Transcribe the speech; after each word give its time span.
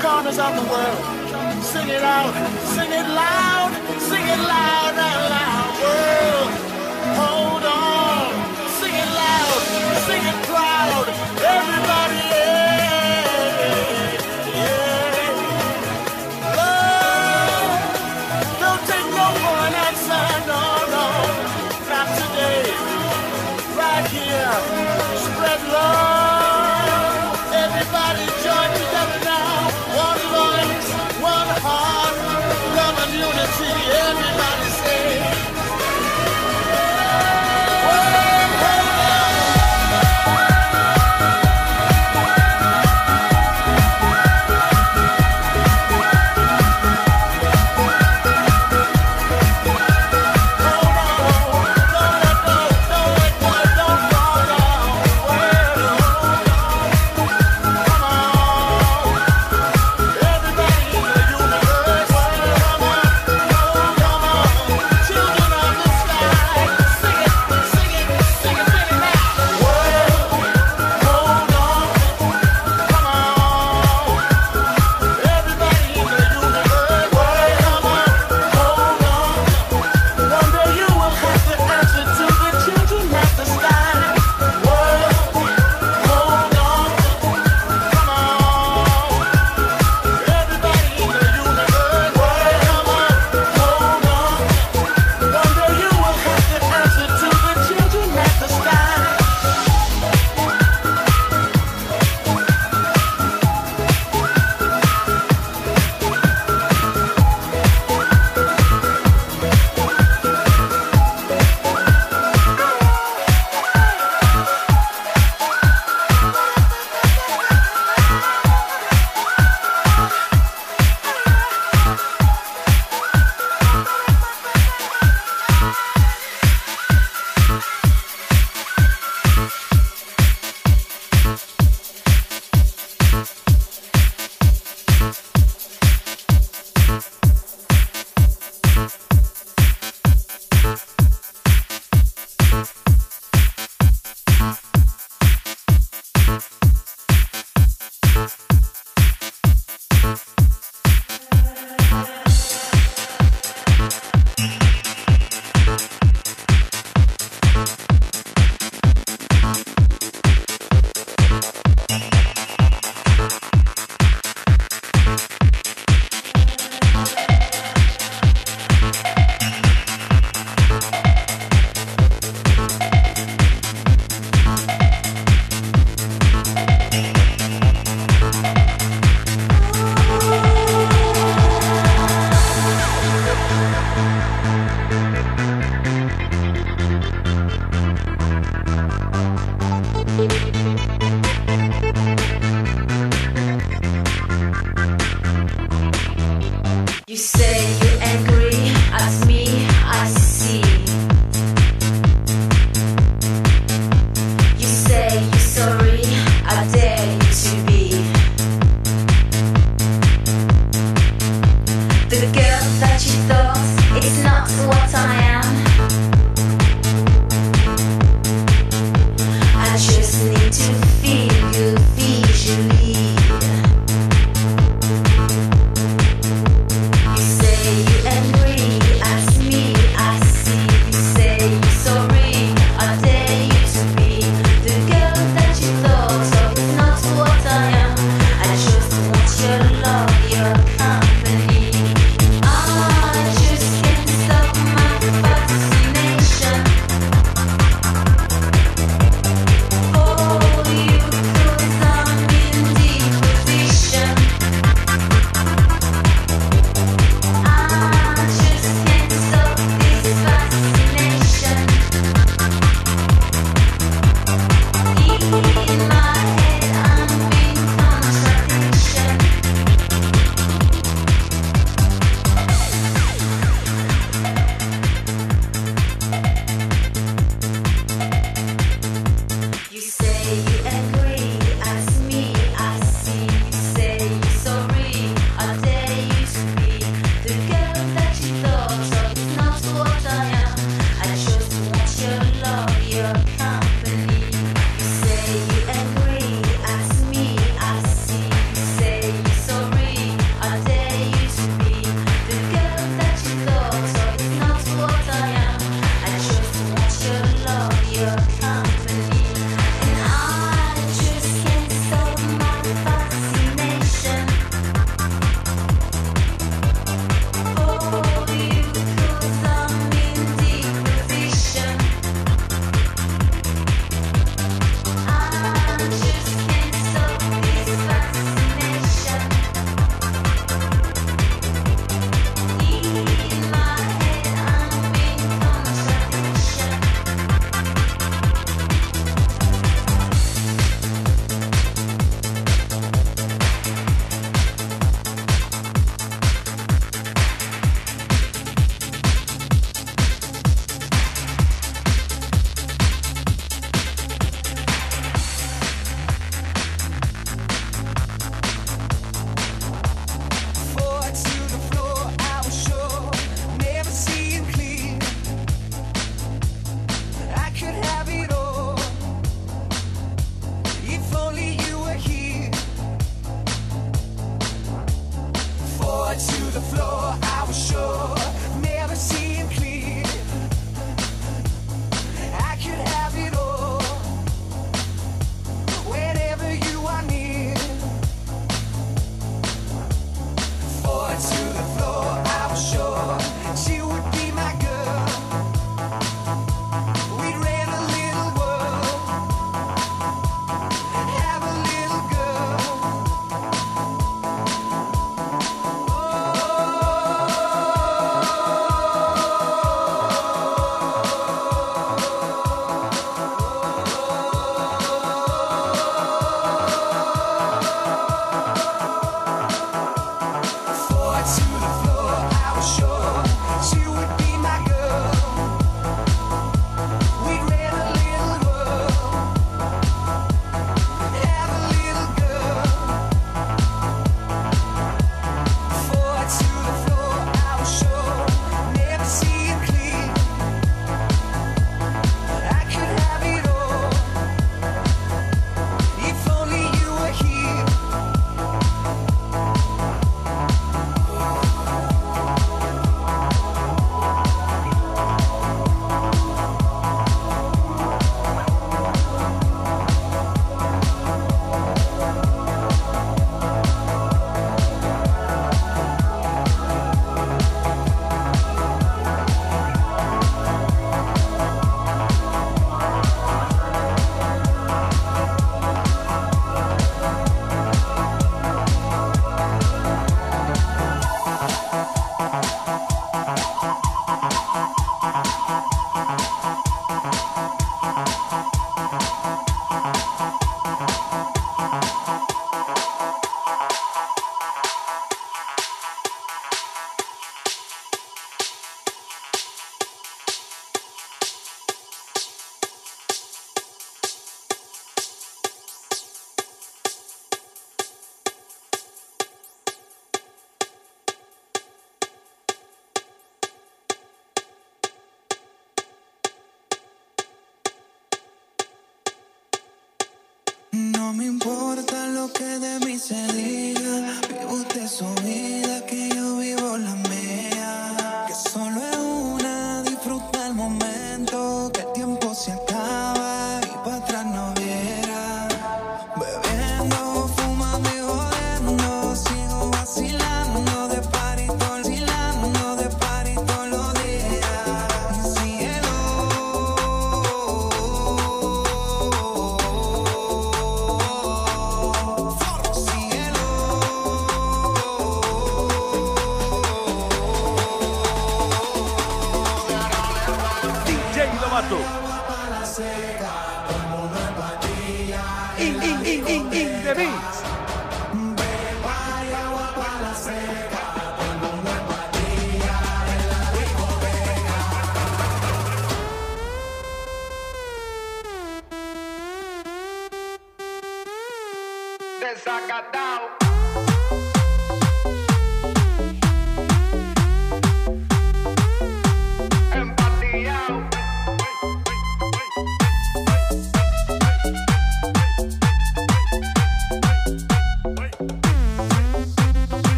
corners 0.00 0.38
of 0.38 0.54
the 0.56 0.66
world. 0.70 0.98
Sing 1.62 1.88
it 1.88 2.02
out, 2.02 2.32
sing 2.74 2.90
it 2.90 3.08
loud, 3.08 3.70
sing 4.00 4.26
it 4.34 4.40
loud 4.52 4.94
and 4.94 5.30
loud. 5.30 5.82
World. 5.82 6.15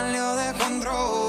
Salió 0.00 0.34
de 0.34 0.52
control. 0.54 1.19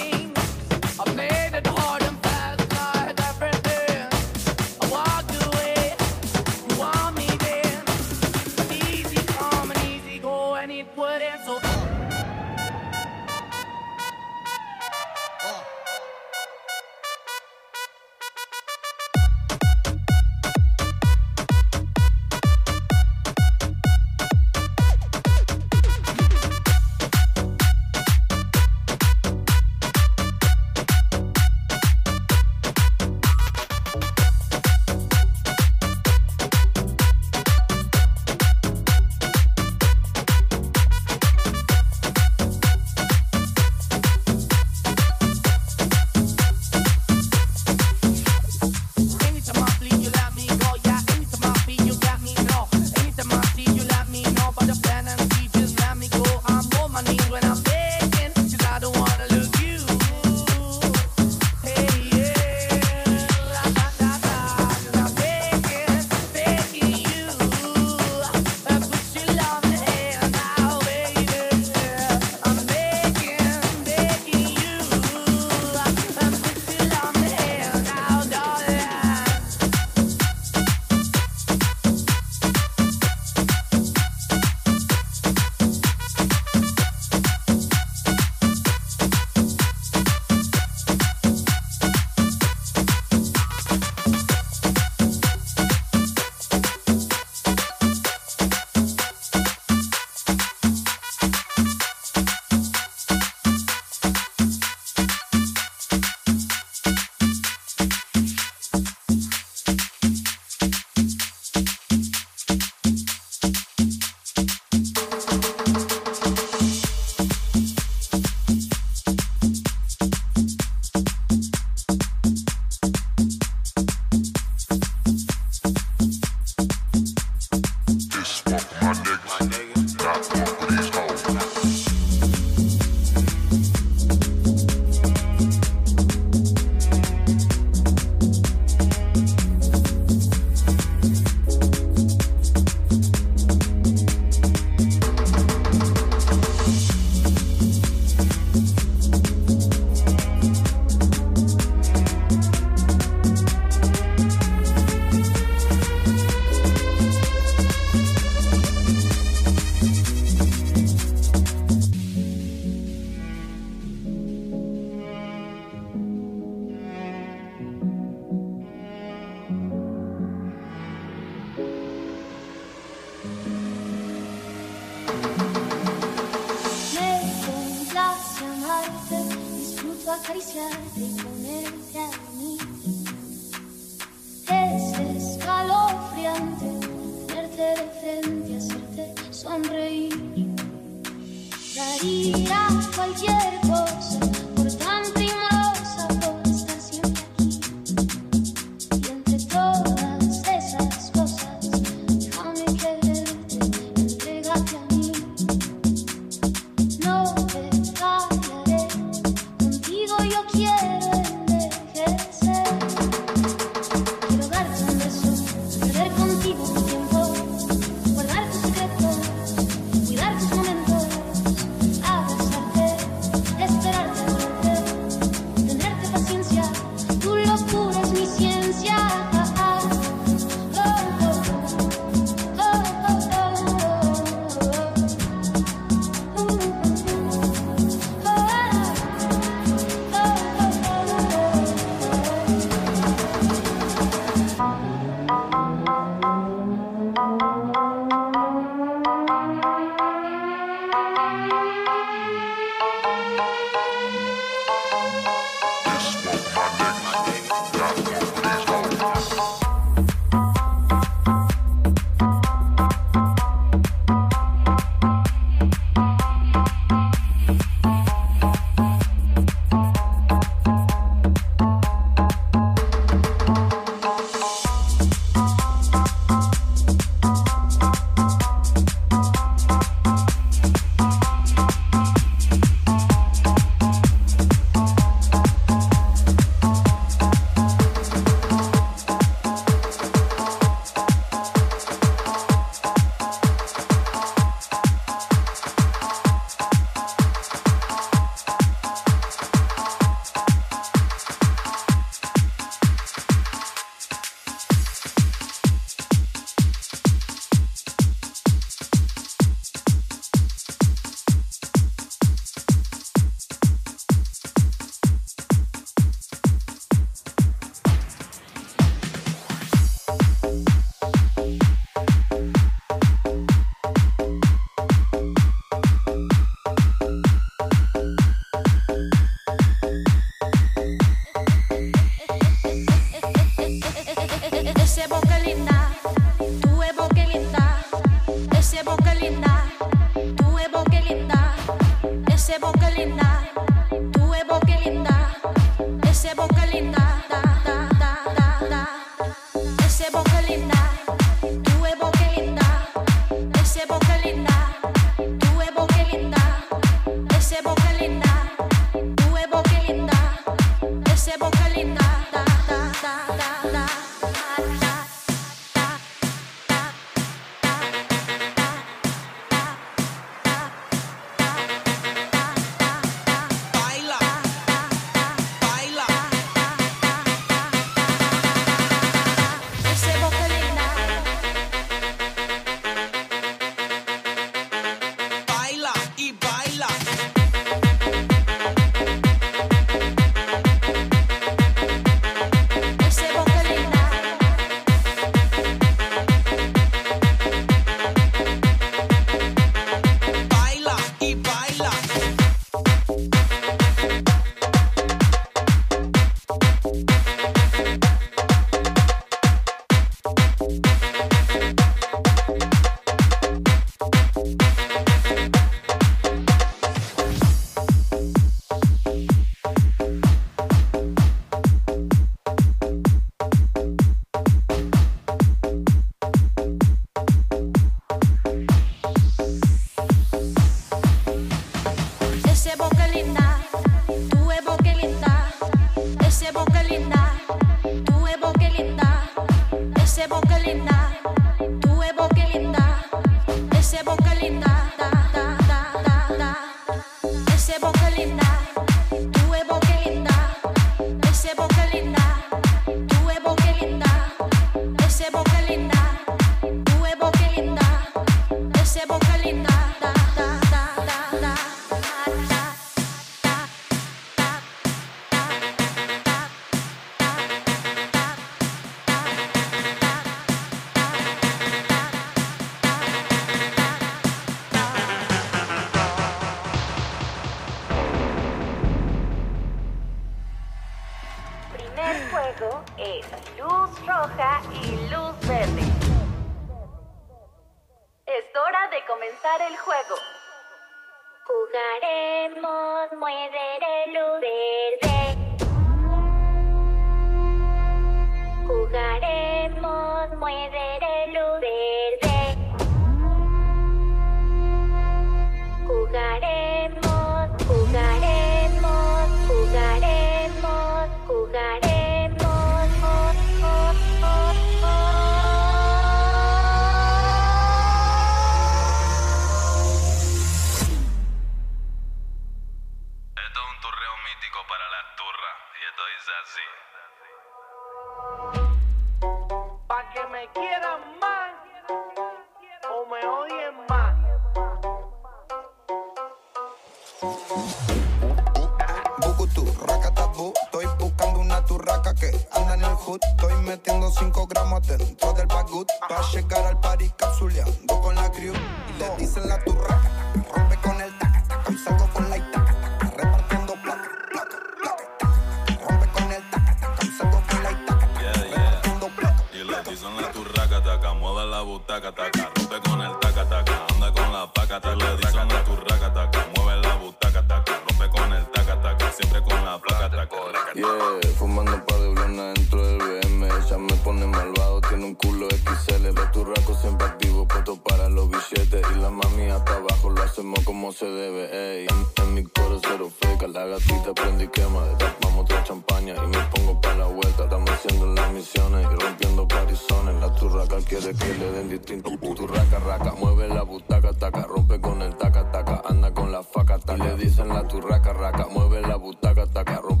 Fumando 571.37 571.75
un 571.75 571.81
par 571.81 571.99
de 571.99 572.53
dentro 572.53 572.85
del 572.85 572.97
BM. 572.97 573.45
Ella 573.45 573.77
me 573.77 573.93
pone 574.03 574.25
malvado, 574.25 574.81
tiene 574.81 575.05
un 575.05 575.15
culo 575.15 575.47
XL. 575.49 576.11
Ve 576.11 576.21
tu 576.33 576.43
raco 576.43 576.73
siempre 576.75 577.05
activo, 577.05 577.47
puesto 577.47 577.75
para 577.83 578.09
los 578.09 578.29
billetes. 578.29 578.85
Y 578.95 578.99
la 578.99 579.09
mami 579.09 579.49
hasta 579.49 579.75
abajo 579.75 580.09
lo 580.09 580.23
hacemos 580.23 580.59
como 580.63 580.91
se 580.91 581.05
debe. 581.05 581.81
Ey, 581.81 581.87
en, 582.21 582.33
mi 582.33 582.43
coro 582.43 582.79
cero 582.81 583.09
feca, 583.19 583.47
la 583.47 583.65
gatita 583.65 584.13
prende 584.13 584.45
y 584.45 584.47
quema. 584.47 584.83
De 584.85 585.05
rap 585.05 585.23
vamos 585.23 585.43
otra 585.43 585.63
champaña 585.63 586.15
y 586.15 586.27
me 586.27 586.37
pongo 586.55 586.81
para 586.81 586.95
la 586.95 587.07
vuelta. 587.07 587.43
Estamos 587.43 587.69
haciendo 587.69 588.07
las 588.13 588.31
misiones 588.31 588.87
y 588.91 588.95
rompiendo 589.03 589.47
parizones. 589.47 590.15
La 590.15 590.33
turraca 590.33 590.77
quiere 590.77 591.13
que 591.13 591.33
le 591.35 591.51
den 591.51 591.69
distinto. 591.69 592.11
Turraca, 592.35 592.79
raca, 592.79 593.13
mueve 593.19 593.47
la 593.47 593.61
butaca, 593.63 594.13
taca, 594.13 594.43
rompe 594.43 594.79
con 594.79 595.01
el 595.01 595.15
taca, 595.15 595.51
taca, 595.51 595.83
anda 595.87 596.11
con 596.11 596.31
la 596.31 596.41
faca, 596.41 596.79
taca. 596.79 597.03
Le 597.03 597.15
dicen 597.17 597.49
la 597.49 597.67
turraca, 597.67 598.13
raca, 598.13 598.47
mueve 598.49 598.81
la 598.81 598.95
butaca, 598.95 599.45
taca, 599.45 599.81
rompe 599.81 600.00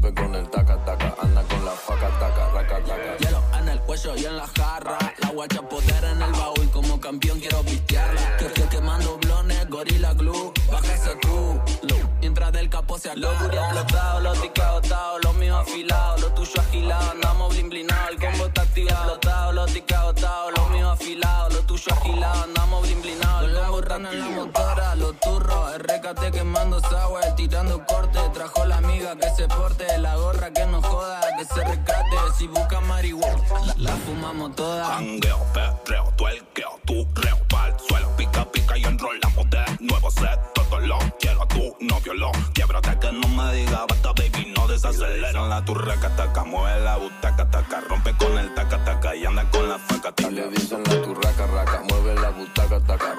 en 4.03 4.11
el 4.11 4.15
cuello 4.15 4.15
y 4.15 4.25
en 4.25 4.37
la 4.37 4.47
jarra. 4.47 4.97
La 5.19 5.29
guacha 5.29 5.61
poder 5.61 6.03
en 6.03 6.21
el 6.21 6.31
baúl. 6.31 6.69
Como 6.71 6.99
campeón 6.99 7.39
quiero 7.39 7.61
pistearla. 7.61 8.37
Que, 8.37 8.47
que 8.47 8.63
quemando 8.67 9.17
blones, 9.17 9.69
gorila 9.69 10.13
glue. 10.13 10.53
Bájese 10.71 11.15
tú. 11.21 11.61
Mientras 12.19 12.51
del 12.51 12.69
capó 12.69 12.99
se 12.99 13.15
Lo 13.15 13.33
booty 13.33 13.57
explotado, 13.57 14.19
los 14.21 14.41
tickets 14.41 14.65
agotados. 14.65 15.23
Los 15.23 15.35
míos 15.35 15.57
afilados, 15.59 16.21
lo 16.21 16.33
tuyo 16.33 16.61
agilado. 16.61 17.11
Andamos 17.11 17.53
blin 17.53 17.69
blinado, 17.69 18.09
el 18.09 18.19
combo 18.19 18.45
está 18.45 18.61
activado. 18.61 19.15
Explotado, 19.15 19.51
los 19.53 19.73
tickets 19.73 19.99
agotados. 19.99 20.53
Los 20.57 20.69
míos 20.69 20.89
afilados, 20.93 21.53
lo 21.53 21.61
tuyo 21.61 21.93
agilado. 21.93 22.40
En 24.05 24.19
la 24.19 24.29
motora. 24.29 24.95
Los 24.95 25.19
turros, 25.19 25.77
RKT 25.77 26.31
quemando 26.31 26.79
sour. 26.81 27.21
Tirando 27.35 27.85
corte, 27.85 28.19
trajo 28.33 28.65
la 28.65 28.77
amiga 28.77 29.15
que 29.15 29.29
se 29.35 29.47
porte. 29.47 29.85
La 29.99 30.15
gorra 30.15 30.51
que 30.51 30.65
no 30.65 30.81
joda, 30.81 31.21
que 31.37 31.45
se 31.45 31.63
rescate. 31.63 32.17
Si 32.37 32.47
busca 32.47 32.79
marihuana, 32.81 33.41
la, 33.65 33.73
la 33.77 33.91
fumamos 33.97 34.55
toda. 34.55 34.85
Jangueo, 34.85 35.39
perreo, 35.53 36.13
tuerqueo, 36.17 36.79
turreo, 36.85 37.37
pa'l 37.49 37.73
suelo, 37.87 38.09
pica, 38.17 38.45
pica 38.51 38.77
y 38.77 38.83
enrolamos 38.83 39.49
de 39.49 39.63
nuevo 39.79 40.09
set. 40.11 40.39
Todo 40.53 40.79
lo 40.79 40.97
quiero 41.19 41.43
a 41.43 41.47
tu 41.47 41.75
novio, 41.79 42.13
lo 42.13 42.31
quiebrate 42.53 42.97
que 42.99 43.11
no 43.11 43.27
me 43.27 43.53
diga 43.53 43.85
basta, 43.87 44.09
baby, 44.13 44.53
no 44.55 44.67
desacelera. 44.67 45.47
La 45.47 45.63
turraca, 45.65 46.09
taca, 46.15 46.43
mueve 46.43 46.79
la 46.81 46.97
butaca, 46.97 47.49
taca, 47.49 47.81
rompe 47.81 48.15
con 48.17 48.37
el 48.37 48.53
taca, 48.55 48.83
taca 48.83 49.15
y 49.15 49.25
anda 49.25 49.49
con 49.51 49.67
la 49.69 49.77
faca, 49.79 50.09
Y 50.09 50.13
taca. 50.13 50.29
le 50.31 50.49
dicen 50.49 50.83
la 50.85 51.01
turraca, 51.01 51.47
raca, 51.47 51.83
mueve 51.89 52.15
la 52.15 52.29
butaca, 52.29 52.79
taca, 52.81 53.15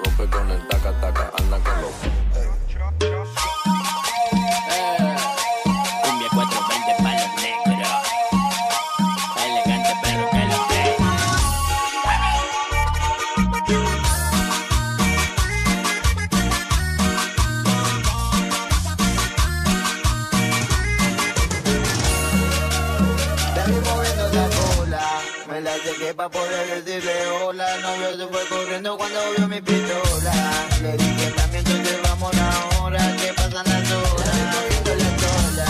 pa' 26.15 26.29
poder 26.29 26.83
decirle 26.83 27.13
hola. 27.41 27.65
Novio 27.81 28.17
se 28.17 28.27
fue 28.27 28.47
corriendo 28.47 28.97
cuando 28.97 29.19
vio 29.35 29.47
mi 29.47 29.61
pistola. 29.61 30.33
Le 30.81 30.97
dije 30.97 31.31
también 31.31 31.65
entonces 31.65 31.97
vamos 32.03 32.31
ahora, 32.37 33.15
que 33.17 33.33
pasan 33.33 33.65
las 33.65 33.91
horas. 33.91 34.27
La 34.27 34.33
vi 34.33 34.43
moviendo 34.53 34.95
la 34.95 35.11
cola, 35.23 35.67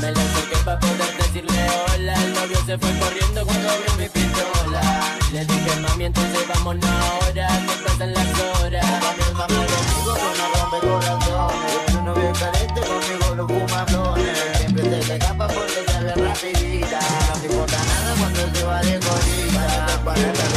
Me 0.00 0.12
la 0.12 0.20
acerqué 0.20 0.56
pa' 0.64 0.78
poder 0.78 1.16
decirle 1.18 1.66
hola. 1.88 2.14
El 2.24 2.34
novio 2.34 2.58
se 2.66 2.78
fue 2.78 2.98
corriendo 2.98 3.46
cuando 3.46 3.68
vio 3.68 3.94
mi 3.98 4.08
pistola. 4.08 4.82
Le 5.32 5.44
dije, 5.44 5.80
mami, 5.80 6.04
entonces 6.04 6.48
vámonos 6.48 6.90
ahora. 6.90 7.48
Que 7.66 7.84
pasan 7.84 8.12
las 8.12 8.40
horas. 8.40 8.85
Para 20.16 20.55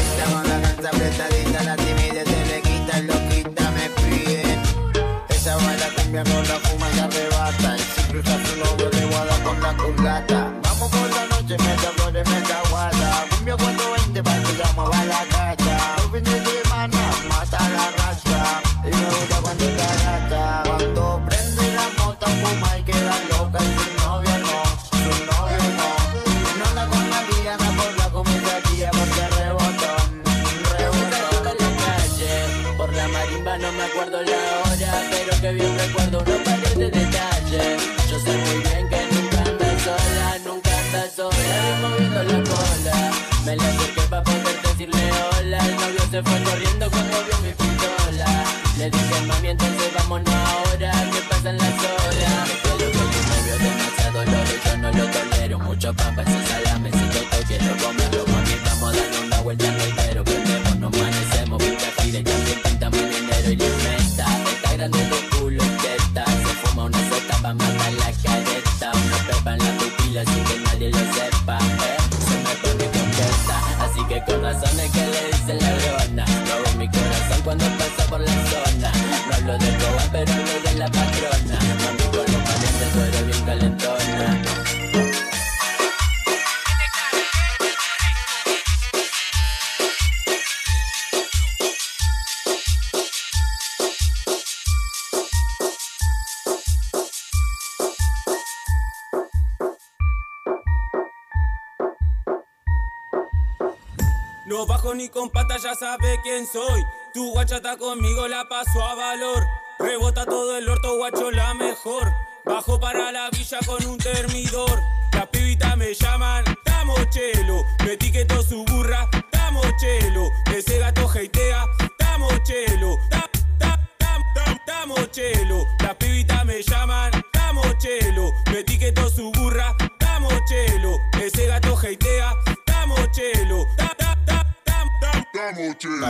Tu 107.14 107.32
guacha 107.34 107.58
está 107.58 107.76
conmigo, 107.76 108.26
la 108.30 108.48
paso 108.48 108.82
a 108.82 108.96
valor. 108.96 109.46
Rebota 109.78 110.26
todo 110.26 110.56
el 110.58 110.70
orto, 110.70 110.96
guacho, 110.96 111.32
la 111.32 111.54
mejor. 111.54 112.10
Bajo 112.46 112.80
para 112.80 113.12
la 113.12 113.30
villa 113.30 113.60
con 113.66 113.86
un 113.86 113.98
termidor. 113.98 114.80
Las 115.12 115.28
pibitas 115.28 115.76
me 115.76 115.94
llaman, 115.94 116.46
Tamochelo. 116.64 117.66
Me 117.84 117.94
etiquetó 117.94 118.42
su 118.42 118.64
burra, 118.64 119.10
Tamochelo. 119.30 120.30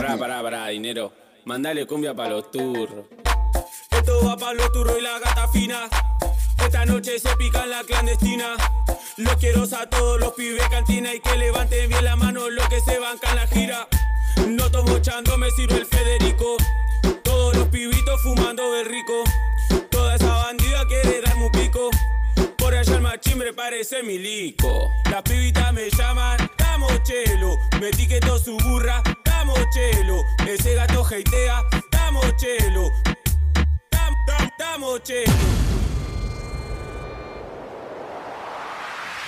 pará, 0.00 0.16
pará, 0.16 0.42
pará, 0.42 0.68
dinero. 0.68 1.12
Mandale 1.44 1.86
cumbia 1.86 2.14
para 2.14 2.30
los 2.30 2.50
turros. 2.50 3.06
Esto 3.90 4.24
va 4.24 4.36
para 4.36 4.54
los 4.54 4.72
turros 4.72 4.96
y 4.98 5.02
la 5.02 5.18
gata 5.18 5.48
fina. 5.48 5.88
Esta 6.64 6.86
noche 6.86 7.18
se 7.18 7.28
pica 7.36 7.64
en 7.64 7.70
la 7.70 7.84
clandestina. 7.84 8.54
Los 9.18 9.36
quiero 9.36 9.64
a 9.64 9.86
todos 9.90 10.18
los 10.18 10.32
pibes 10.32 10.66
cantina 10.68 11.14
y 11.14 11.20
que 11.20 11.36
levanten 11.36 11.88
bien 11.88 12.04
la 12.04 12.16
mano 12.16 12.48
los 12.48 12.66
que 12.68 12.80
se 12.80 12.98
bancan 12.98 13.36
la 13.36 13.46
gira. 13.46 13.88
No 14.48 14.70
tomo 14.70 14.98
chando, 15.00 15.36
me 15.36 15.50
sirve 15.50 15.76
el 15.76 15.86
Federico. 15.86 16.56
Todos 17.22 17.56
los 17.56 17.68
pibitos 17.68 18.22
fumando 18.22 18.72
de 18.72 18.84
rico. 18.84 19.24
Toda 19.90 20.14
esa 20.14 20.32
bandida 20.34 20.86
quiere 20.86 21.20
darme 21.20 21.46
un 21.46 21.52
pico. 21.52 21.90
Por 22.56 22.74
allá 22.74 22.94
el 22.94 23.02
machimbre 23.02 23.52
parece 23.52 24.02
milico. 24.02 24.90
Las 25.10 25.22
pibitas 25.22 25.72
me 25.74 25.90
llaman 25.90 26.38
Camochelo. 26.56 27.58
Metí 27.80 28.06
que 28.06 28.20
todo 28.20 28.38
su 28.38 28.56
burra 28.58 29.02
damos 29.50 29.70
chelo. 29.70 30.24
Ese 30.46 30.74
gato 30.74 31.06
heitea, 31.10 31.64
damos 31.90 32.36
chelo. 32.36 32.90
Dam, 33.90 34.14
damos 34.58 35.02
chelo. 35.02 35.32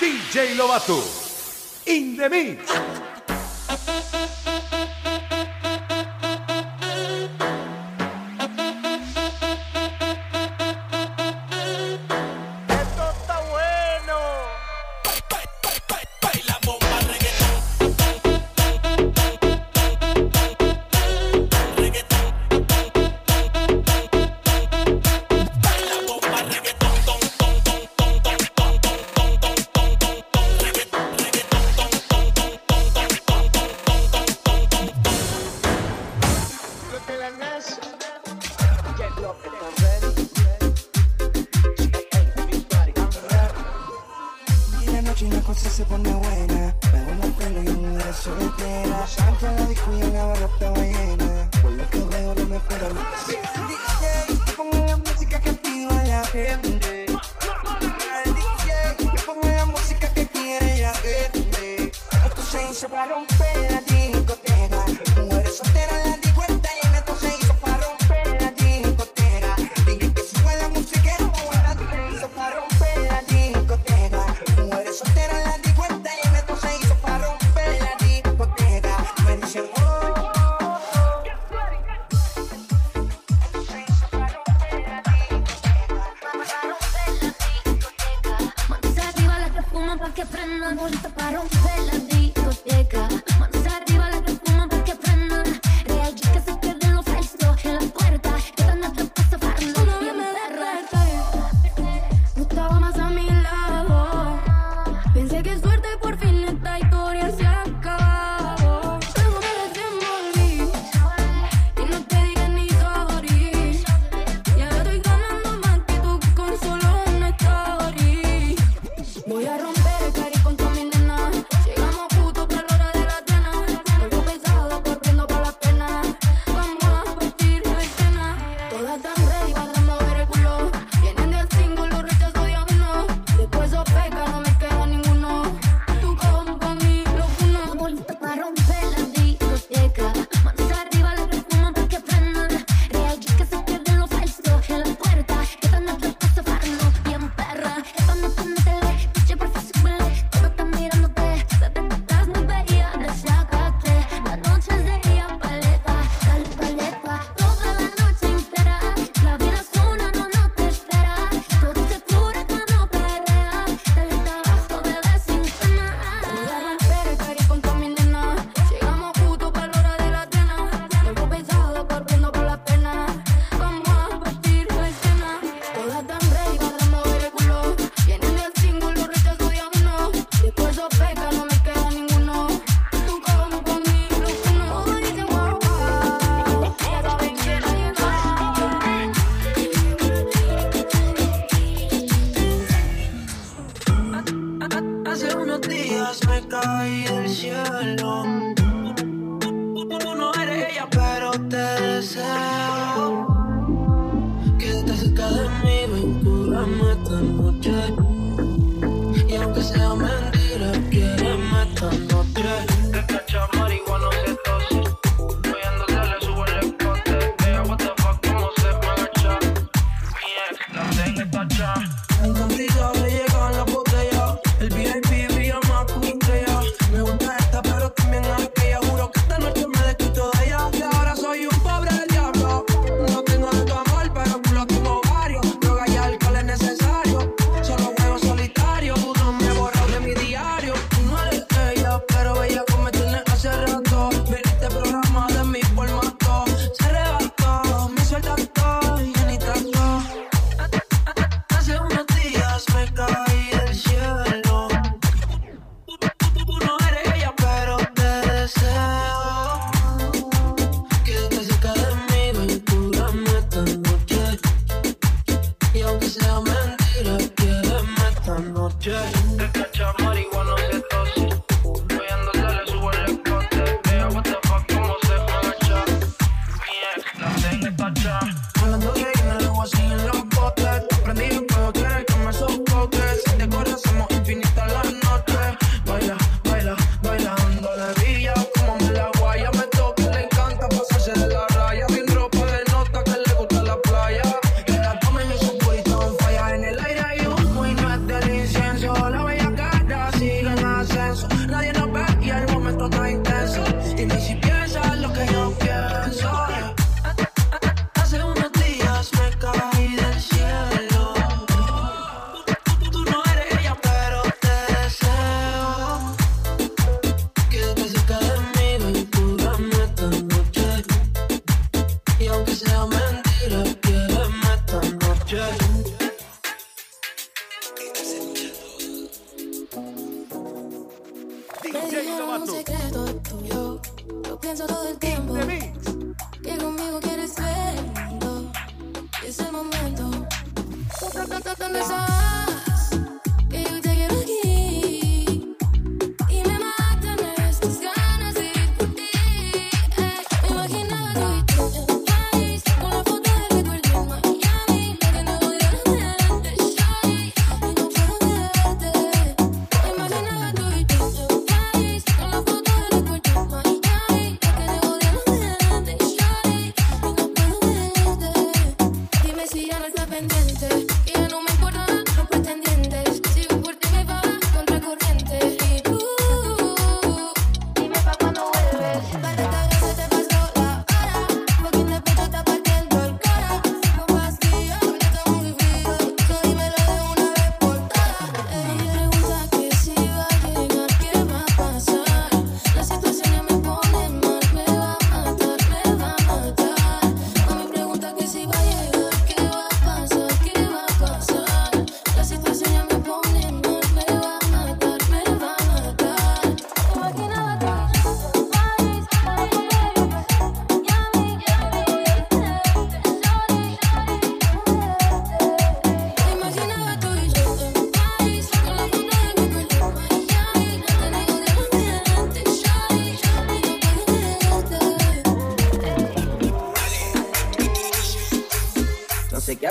DJ 0.01 0.55
Lovato, 0.57 1.03
in 1.87 2.17
the 2.17 2.29
mix. 2.29 3.02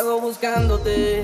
buscándote? 0.04 1.24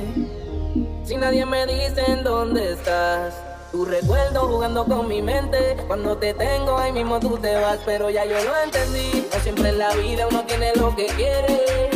Si 1.05 1.15
nadie 1.15 1.45
me 1.45 1.65
dice 1.65 2.03
en 2.07 2.23
dónde 2.23 2.73
estás. 2.73 3.33
Tu 3.71 3.83
recuerdo 3.85 4.47
jugando 4.47 4.85
con 4.85 5.07
mi 5.07 5.21
mente. 5.21 5.75
Cuando 5.87 6.17
te 6.17 6.33
tengo 6.33 6.77
ahí 6.77 6.91
mismo 6.91 7.19
tú 7.19 7.37
te 7.37 7.55
vas, 7.55 7.79
pero 7.85 8.09
ya 8.09 8.25
yo 8.25 8.35
lo 8.43 8.57
entendí. 8.63 9.27
No 9.33 9.39
siempre 9.41 9.69
en 9.69 9.79
la 9.79 9.93
vida 9.95 10.27
uno 10.29 10.43
tiene 10.45 10.73
lo 10.75 10.95
que 10.95 11.07
quiere. 11.07 11.89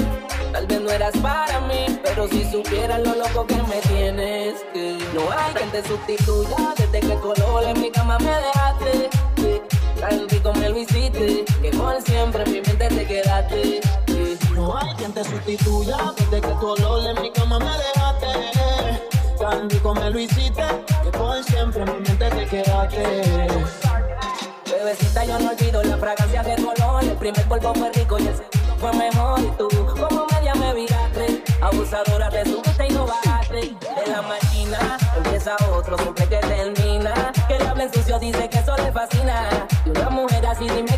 Tal 0.51 0.67
vez 0.67 0.81
no 0.81 0.89
eras 0.89 1.15
para 1.17 1.61
mí, 1.61 1.99
pero 2.03 2.27
si 2.27 2.49
supieras 2.51 2.99
lo 3.01 3.15
loco 3.15 3.45
que 3.45 3.55
me 3.55 3.79
tienes. 3.87 4.55
Que 4.73 4.97
no 5.13 5.31
hay 5.31 5.53
quien 5.53 5.69
te 5.71 5.87
sustituya 5.87 6.73
desde 6.77 6.99
que 6.99 7.13
el 7.13 7.19
color 7.19 7.63
en 7.63 7.81
mi 7.81 7.91
cama 7.91 8.17
me 8.19 8.31
dejaste. 8.31 9.09
Tan 9.99 10.27
rico 10.29 10.53
me 10.53 10.69
lo 10.69 10.77
hiciste, 10.79 11.45
que 11.61 11.69
por 11.71 12.01
siempre 12.01 12.43
en 12.43 12.51
mi 12.51 12.61
mente 12.61 12.87
te 12.87 13.05
quedaste. 13.05 14.00
No 14.55 14.77
hay 14.77 14.93
quien 14.95 15.13
te 15.13 15.23
sustituya 15.23 15.97
desde 16.17 16.41
que 16.41 16.53
tu 16.59 16.67
olor 16.67 17.07
en 17.09 17.21
mi 17.21 17.31
cama 17.31 17.59
me 17.59 17.65
dejaste. 17.65 19.01
Tan 19.39 19.69
rico 19.69 19.95
me 19.95 20.09
lo 20.09 20.19
hiciste 20.19 20.63
que 21.03 21.17
por 21.17 21.43
siempre 21.43 21.83
en 21.83 21.91
mi 21.93 22.07
mente 22.07 22.29
te 22.29 22.45
quedaste. 22.47 23.47
Bebecita, 24.65 25.25
yo 25.25 25.39
no 25.39 25.49
olvido 25.51 25.83
la 25.83 25.97
fragancia 25.97 26.43
de 26.43 26.55
tu. 26.55 26.71
El 27.01 27.17
primer 27.17 27.47
polvo 27.47 27.73
fue 27.73 27.91
rico 27.93 28.19
y 28.19 28.27
el 28.27 28.35
segundo 28.35 28.75
fue 28.79 28.93
mejor. 28.93 29.39
Y 29.39 29.51
tú, 29.57 29.69
como 29.99 30.27
media 30.27 30.53
me 30.55 30.73
viraste, 30.73 31.43
abusadora, 31.61 32.29
te 32.29 32.45
subiste 32.45 32.87
y 32.87 32.93
no 32.93 33.05
bajaste. 33.07 33.61
De 33.61 34.07
la 34.07 34.21
máquina 34.21 34.97
empieza 35.17 35.55
otro, 35.73 35.97
siempre 35.97 36.27
que 36.27 36.37
termina. 36.37 37.31
Que 37.47 37.57
le 37.57 37.67
hablen 37.67 37.93
sucio, 37.93 38.19
dice 38.19 38.49
que 38.49 38.59
eso 38.59 38.75
le 38.77 38.91
fascina. 38.91 39.67
Y 39.85 39.89
una 39.89 40.09
mujer 40.09 40.45
así, 40.45 40.67
dime 40.69 40.97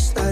just 0.00 0.16
like 0.16 0.29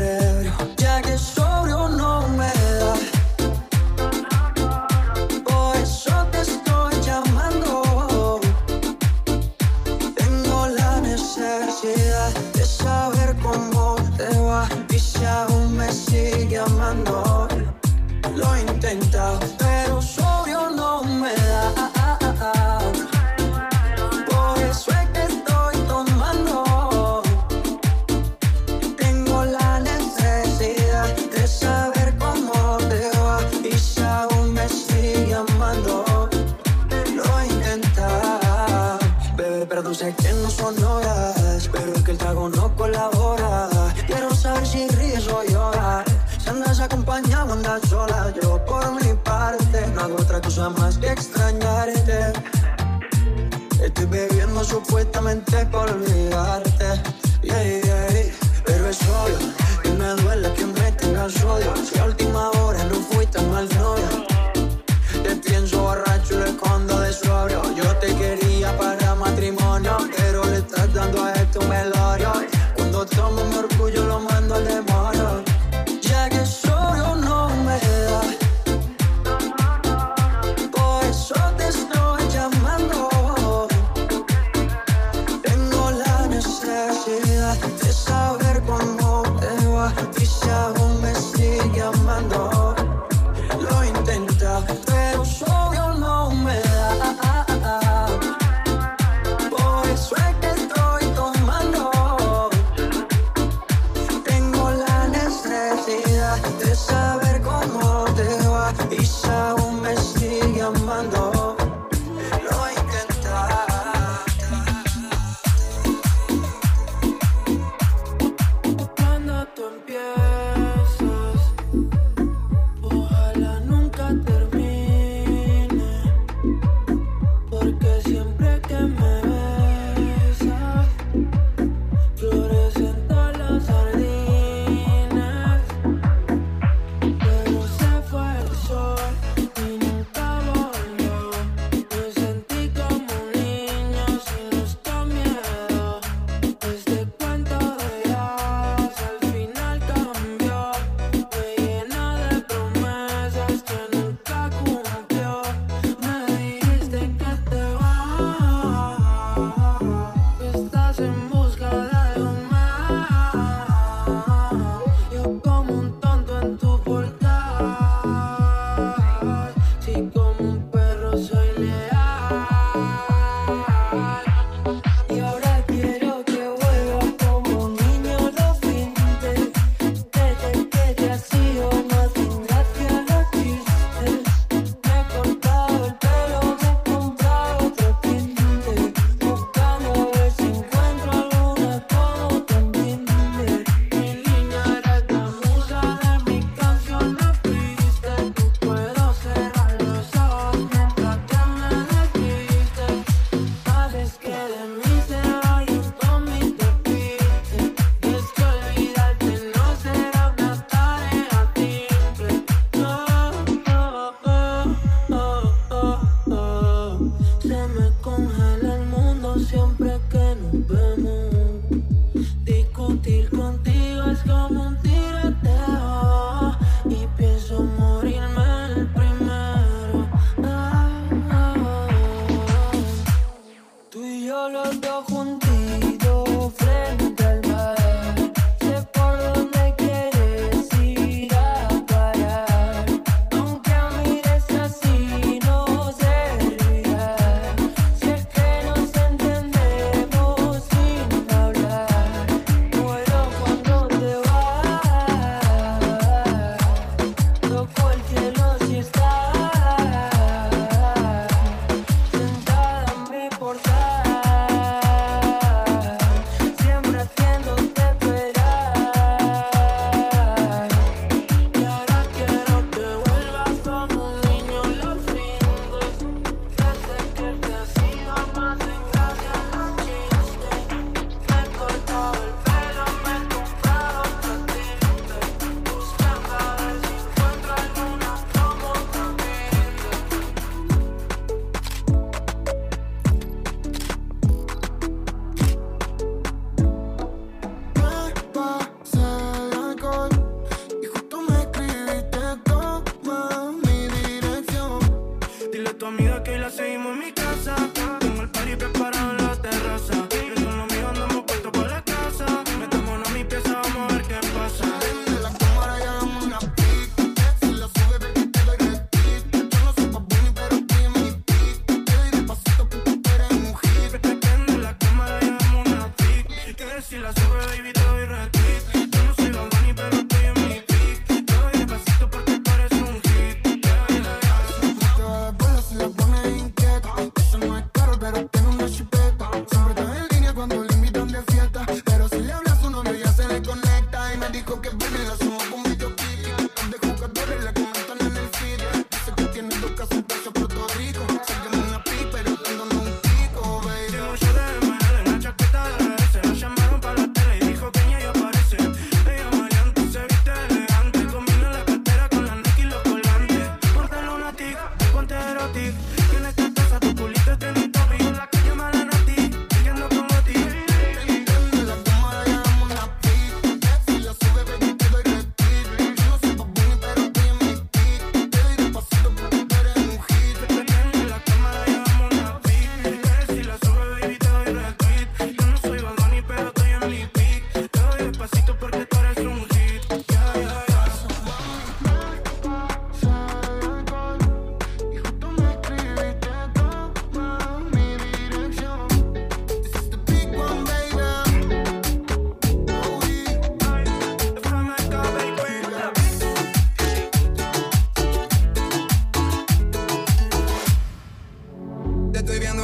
난 92.18 92.28
너. 92.30 92.57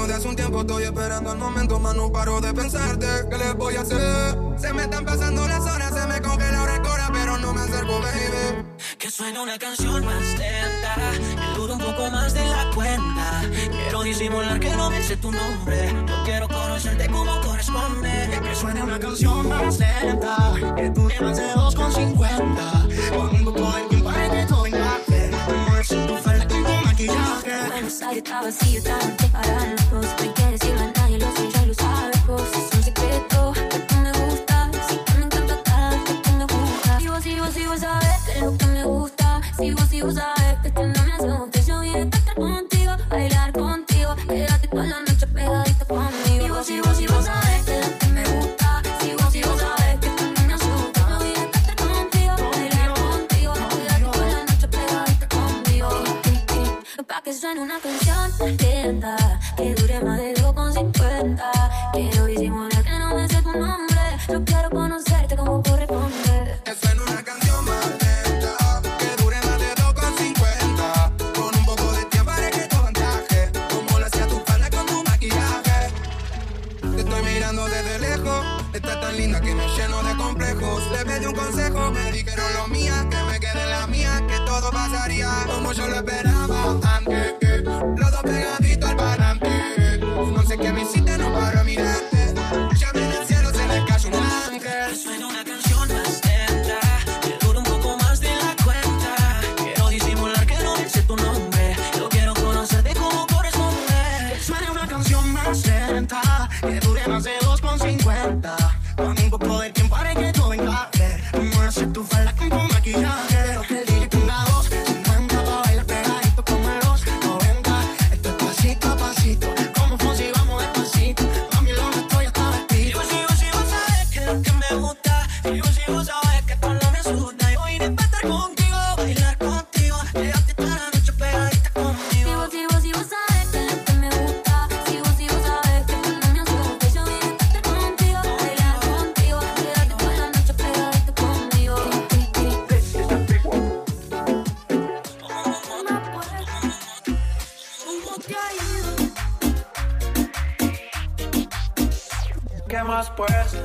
de 0.07 0.15
hace 0.15 0.29
un 0.29 0.37
tiempo, 0.37 0.61
estoy 0.61 0.85
esperando 0.85 1.33
el 1.33 1.39
momento, 1.39 1.79
más 1.79 1.95
no 1.95 2.13
paro 2.13 2.41
de 2.41 2.53
pensarte. 2.53 3.07
¿Qué 3.31 3.39
les 3.39 3.55
voy 3.55 3.77
a 3.77 3.81
hacer? 3.81 4.37
Se 4.57 4.73
me 4.73 4.83
están 4.83 5.05
pasando 5.05 5.47
las 5.49 5.61
horas, 5.61 5.95
se 5.95 6.07
me 6.07 6.21
congela 6.21 6.59
ahora 6.59 6.83
cora, 6.83 7.11
pero 7.13 7.39
no 7.39 7.53
me 7.53 7.61
acerco, 7.61 8.01
baby. 8.01 8.67
Que 8.99 9.11
suene 9.11 9.41
una 9.41 9.59
canción 9.59 10.05
más 10.05 10.23
lenta, 10.39 10.97
me 11.37 11.57
duro 11.57 11.75
un 11.75 11.81
poco 11.81 12.11
más 12.11 12.35
de 12.35 12.45
la 12.47 12.71
cuenta. 12.75 13.43
Quiero 13.71 14.03
disimular 14.03 14.61
que 14.61 14.71
no 14.77 14.91
me 14.91 15.03
sé 15.03 15.17
tu 15.17 15.33
nombre, 15.33 15.93
no 15.93 16.25
quiero 16.25 16.49
conocerte 16.49 17.09
como 17.09 17.41
corresponde. 17.41 18.41
Que 18.43 18.55
suene 18.55 18.83
una 18.83 18.99
canción 18.99 19.49
más 19.49 19.79
lenta, 19.79 20.55
que 20.77 20.91
dure 20.91 21.21
más 21.21 21.37
de 21.37 21.55
2,50. 21.55 23.44
Hay 28.03 28.19
estaba 28.19 28.49
así, 28.49 28.77
estaba 28.77 29.01
en 29.03 29.77
los 29.93 30.44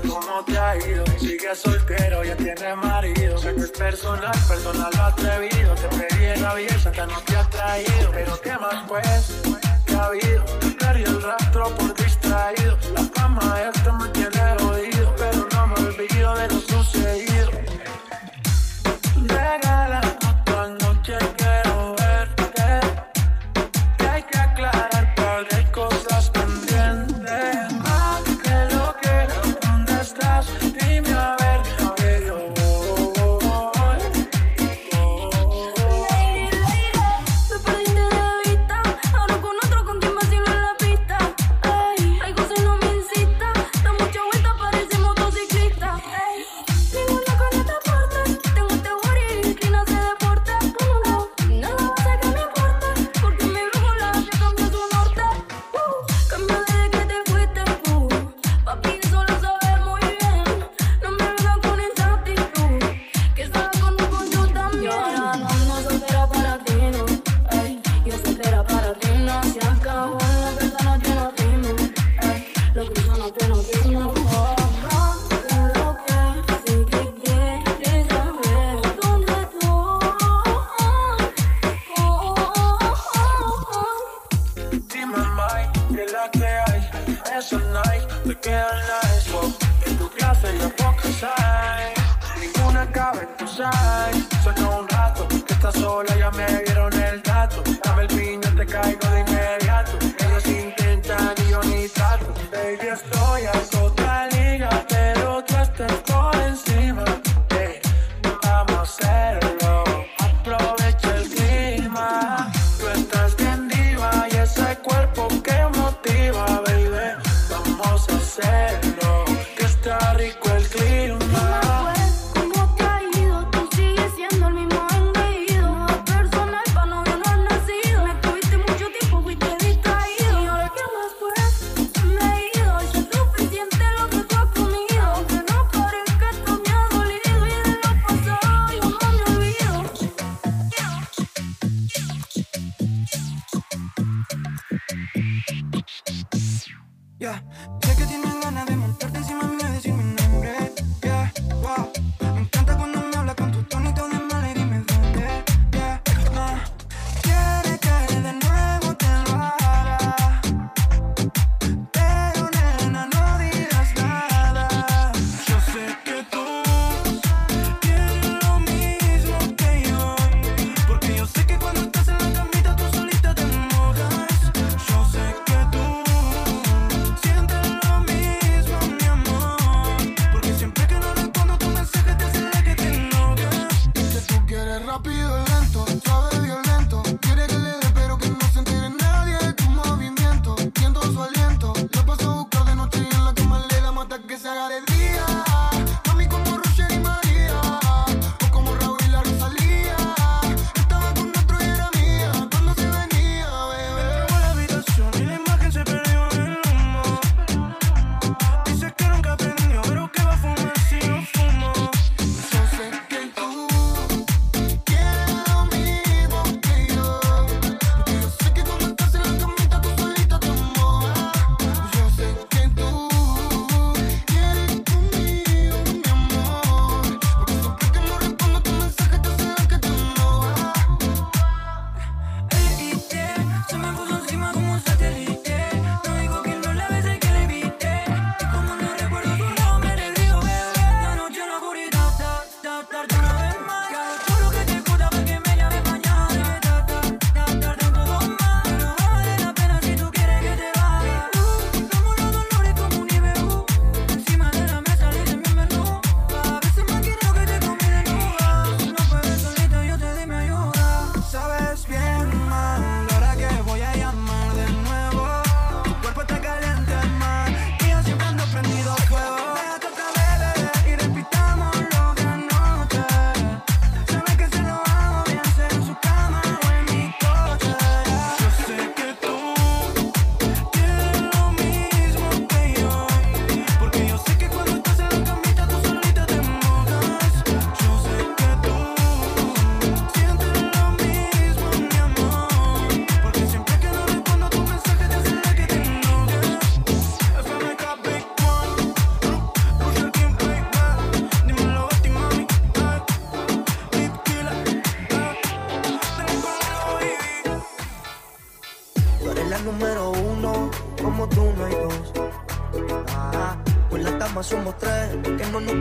¿Cómo 0.07 0.43
te 0.45 0.57
ha 0.57 0.75
ido? 0.77 1.03
Sigues 1.19 1.59
soltero, 1.59 2.23
ya 2.23 2.35
tienes 2.35 2.75
marido. 2.77 3.37
Sé 3.37 3.55
que 3.55 3.61
es 3.61 3.71
personal, 3.71 4.37
personal 4.47 4.91
lo 4.95 5.03
atrevido. 5.03 5.75
Te 5.75 5.87
pedí 5.87 6.25
el 6.25 6.79
Santa 6.79 7.05
no 7.05 7.19
te 7.21 7.35
ha 7.35 7.43
traído. 7.49 8.11
Pero 8.13 8.41
qué 8.41 8.57
más 8.57 8.87
pues, 8.87 9.41
que 9.85 9.95
ha 9.95 10.05
habido. 10.05 10.45
Perdí 10.79 11.03
el 11.03 11.21
rastro 11.21 11.75
por 11.75 11.93
distraído. 11.95 12.77
La 12.93 13.03
fama 13.03 13.39
cama 13.41 13.61
esta 13.61 13.93
me 13.93 14.18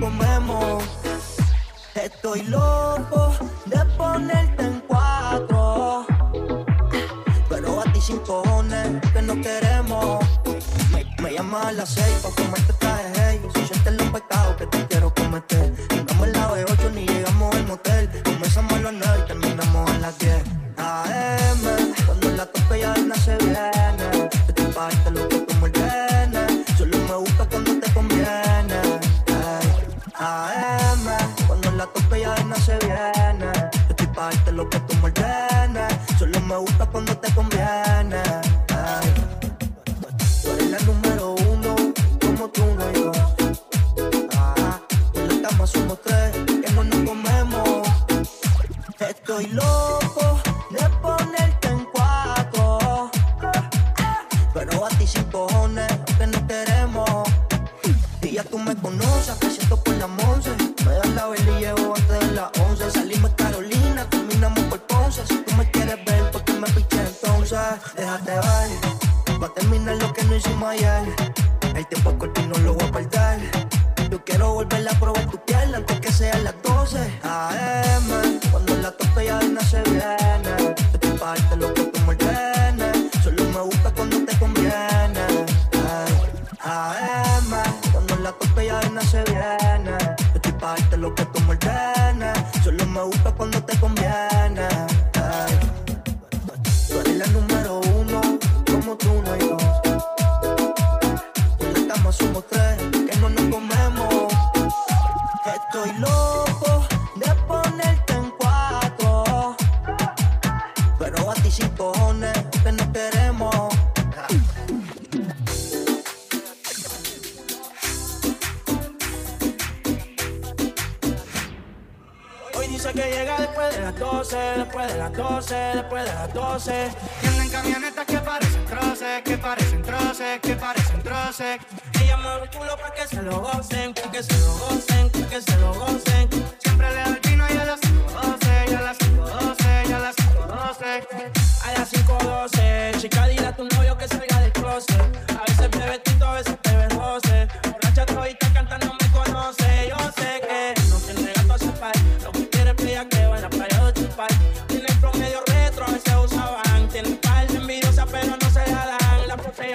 comemos. 0.01 0.85
Estoy 1.95 2.43
loco 2.43 3.35
de 3.67 3.85
ponerte 3.97 4.63
en 4.63 4.83
cuatro. 4.87 6.07
Pero 7.49 7.81
a 7.81 7.93
ti 7.93 8.01
sin 8.01 8.19
cojones 8.19 9.01
que 9.13 9.23
no 9.23 9.35
queremos. 9.41 10.25
Me, 10.93 11.05
me 11.23 11.33
llama 11.33 11.69
a 11.69 11.73
las 11.73 11.91
seis 11.91 12.21
pa' 12.23 12.31
comerte 12.31 12.73
traje. 12.75 13.41
Si 13.55 13.65
sientes 13.67 13.98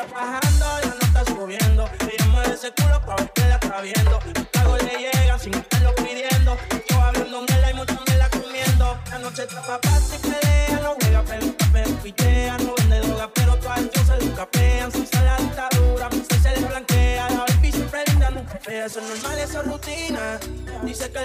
up 0.04 0.12
right 0.12 0.22
high. 0.22 0.43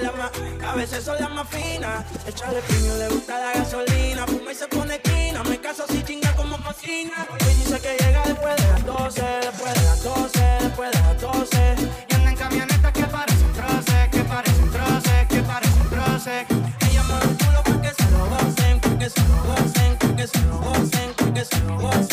la 0.03 0.13
más, 0.13 0.31
a 0.67 0.75
veces 0.75 1.05
son 1.05 1.17
las 1.21 1.31
más 1.31 1.49
finas. 1.49 2.05
Echarle 2.27 2.61
piño 2.63 2.97
le 2.97 3.09
gusta 3.09 3.39
la 3.39 3.53
gasolina, 3.53 4.27
fuma 4.27 4.53
y 4.53 4.55
se 4.55 4.69
pone 4.69 4.95
esquina. 4.97 5.43
Me 5.45 5.59
caso 5.61 5.85
si 5.89 6.03
chinga 6.03 6.33
como 6.35 6.57
cocina. 6.63 7.27
Hoy 7.31 7.55
dice 7.55 7.81
que 7.81 7.97
llega 8.03 8.23
después 8.25 8.57
de 8.57 8.69
las 8.69 8.87
12, 8.87 9.23
después 9.23 9.75
de 9.75 9.83
las 9.83 10.03
12, 10.03 10.41
después 10.61 10.91
de 10.91 10.99
las 10.99 11.21
12. 11.21 11.75
Y 12.09 12.15
andan 12.15 12.37
camionetas 12.37 12.93
que 12.93 13.05
parecen 13.05 13.53
troces, 13.53 14.09
que 14.11 14.25
parecen 14.25 14.71
troces, 14.71 15.29
que 15.29 15.43
parecen 15.43 15.91
troces. 15.91 16.47
Ella 16.89 17.03
mueve 17.05 17.25
el 17.31 17.37
culo 17.37 17.63
porque 17.65 17.93
se 17.95 18.11
lo 18.11 18.27
gocen, 18.27 18.81
porque 18.81 19.11
se 19.11 19.23
lo 19.29 19.43
gocen, 19.45 19.97
porque 19.99 20.27
se 20.27 20.41
lo 20.43 20.59
gocen, 20.59 21.15
porque 21.17 21.45
se 21.45 21.61
lo 21.61 21.79
gocen. 21.79 22.08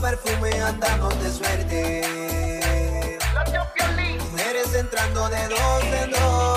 Perfume 0.00 0.50
andamos 0.62 1.12
de 1.22 1.30
suerte. 1.32 3.18
Mujeres 4.30 4.74
entrando 4.74 5.28
de 5.28 5.48
dos 5.48 5.84
en 6.02 6.10
dos. 6.12 6.47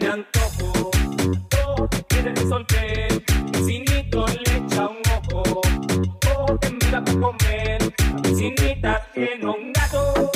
me 0.00 0.08
antojo. 0.08 0.90
Oh, 1.66 1.88
que 2.08 2.22
te 2.22 2.48
solté, 2.48 3.08
vecinito 3.52 4.26
le 4.26 4.56
echa 4.58 4.88
un 4.88 4.98
ojo. 5.16 5.60
Oh, 6.36 6.58
que 6.58 6.70
me 6.70 6.90
da 6.90 7.02
comer, 7.04 7.94
vecinita 8.22 9.02
tiene 9.14 9.46
un 9.46 9.72
gato. 9.72 10.30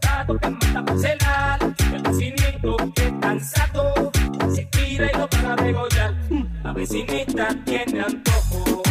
Gato 0.00 0.38
que 0.38 0.50
mata 0.50 0.84
por 0.84 0.98
celar. 0.98 1.58
el 1.92 2.02
vecinito 2.02 2.76
que 2.94 3.02
es 3.02 3.20
tan 3.20 3.40
sato. 3.40 4.10
Se 4.54 4.64
tira 4.66 5.10
y 5.12 5.16
no 5.16 5.28
para 5.28 5.56
degollar, 5.56 6.14
la 6.62 6.72
vecinita 6.72 7.48
tiene 7.64 8.00
antojo. 8.00 8.87